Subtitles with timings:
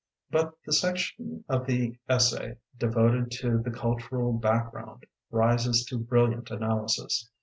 [0.31, 6.49] But the section of the essay devoted to the Cul tural Background rises to brilliant
[6.49, 7.29] analysis.